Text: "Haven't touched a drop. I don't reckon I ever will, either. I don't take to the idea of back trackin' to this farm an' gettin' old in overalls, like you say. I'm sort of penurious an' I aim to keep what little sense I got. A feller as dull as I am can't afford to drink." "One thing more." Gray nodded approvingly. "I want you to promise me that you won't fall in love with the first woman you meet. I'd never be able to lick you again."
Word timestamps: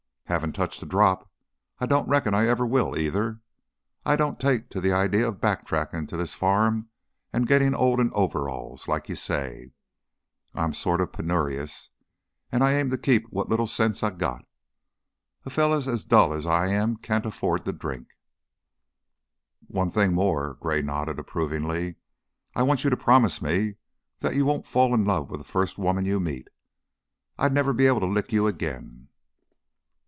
"Haven't 0.25 0.53
touched 0.53 0.81
a 0.81 0.85
drop. 0.85 1.29
I 1.79 1.85
don't 1.85 2.07
reckon 2.07 2.33
I 2.33 2.47
ever 2.47 2.65
will, 2.65 2.97
either. 2.97 3.41
I 4.05 4.15
don't 4.15 4.39
take 4.39 4.69
to 4.69 4.79
the 4.79 4.93
idea 4.93 5.27
of 5.27 5.41
back 5.41 5.65
trackin' 5.65 6.07
to 6.07 6.15
this 6.15 6.33
farm 6.33 6.87
an' 7.33 7.41
gettin' 7.41 7.75
old 7.75 7.99
in 7.99 8.13
overalls, 8.13 8.87
like 8.87 9.09
you 9.09 9.15
say. 9.17 9.71
I'm 10.55 10.71
sort 10.71 11.01
of 11.01 11.11
penurious 11.11 11.89
an' 12.49 12.61
I 12.61 12.75
aim 12.75 12.89
to 12.91 12.97
keep 12.97 13.27
what 13.29 13.49
little 13.49 13.67
sense 13.67 14.03
I 14.03 14.11
got. 14.11 14.45
A 15.45 15.49
feller 15.49 15.79
as 15.91 16.05
dull 16.05 16.31
as 16.31 16.45
I 16.45 16.67
am 16.67 16.95
can't 16.95 17.25
afford 17.25 17.65
to 17.65 17.73
drink." 17.73 18.07
"One 19.67 19.89
thing 19.89 20.13
more." 20.13 20.53
Gray 20.61 20.81
nodded 20.81 21.19
approvingly. 21.19 21.97
"I 22.55 22.63
want 22.63 22.85
you 22.85 22.89
to 22.89 22.95
promise 22.95 23.41
me 23.41 23.75
that 24.19 24.35
you 24.37 24.45
won't 24.45 24.65
fall 24.65 24.93
in 24.95 25.03
love 25.03 25.29
with 25.29 25.41
the 25.41 25.45
first 25.45 25.77
woman 25.77 26.05
you 26.05 26.21
meet. 26.21 26.47
I'd 27.37 27.51
never 27.53 27.73
be 27.73 27.85
able 27.87 27.99
to 27.99 28.05
lick 28.05 28.31
you 28.31 28.47
again." 28.47 29.09